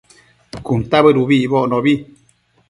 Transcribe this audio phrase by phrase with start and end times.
[0.65, 1.77] cuntabëd ubi icbocno